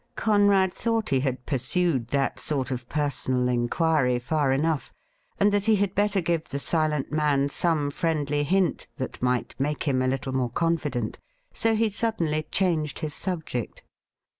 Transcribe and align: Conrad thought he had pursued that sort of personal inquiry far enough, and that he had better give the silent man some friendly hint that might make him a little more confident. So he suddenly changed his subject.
Conrad 0.15 0.73
thought 0.73 1.09
he 1.09 1.19
had 1.19 1.45
pursued 1.45 2.07
that 2.07 2.39
sort 2.39 2.71
of 2.71 2.89
personal 2.89 3.47
inquiry 3.47 4.17
far 4.17 4.51
enough, 4.51 4.91
and 5.39 5.51
that 5.53 5.65
he 5.65 5.75
had 5.75 5.93
better 5.93 6.21
give 6.21 6.49
the 6.49 6.57
silent 6.57 7.11
man 7.11 7.49
some 7.49 7.91
friendly 7.91 8.41
hint 8.43 8.87
that 8.95 9.21
might 9.21 9.53
make 9.59 9.83
him 9.83 10.01
a 10.01 10.07
little 10.07 10.33
more 10.33 10.49
confident. 10.49 11.19
So 11.53 11.75
he 11.75 11.91
suddenly 11.91 12.47
changed 12.49 12.97
his 12.97 13.13
subject. 13.13 13.83